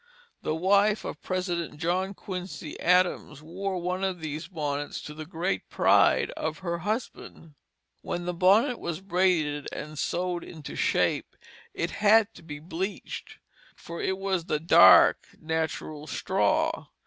The 0.41 0.55
wife 0.55 1.05
of 1.05 1.21
President 1.21 1.77
John 1.79 2.15
Quincy 2.15 2.79
Adams 2.79 3.43
wore 3.43 3.77
one 3.79 4.03
of 4.03 4.19
these 4.19 4.47
bonnets, 4.47 4.99
to 5.03 5.13
the 5.13 5.27
great 5.27 5.69
pride 5.69 6.31
of 6.31 6.57
her 6.65 6.79
husband. 6.79 7.53
When 8.01 8.25
the 8.25 8.33
bonnet 8.33 8.79
was 8.79 8.99
braided 8.99 9.67
and 9.71 9.99
sewed 9.99 10.43
into 10.43 10.75
shape, 10.75 11.35
it 11.75 11.91
had 11.91 12.33
to 12.33 12.41
be 12.41 12.57
bleached, 12.57 13.37
for 13.75 14.01
it 14.01 14.17
was 14.17 14.45
the 14.45 14.59
dark 14.59 15.27
natural 15.39 16.07
straw. 16.07 16.87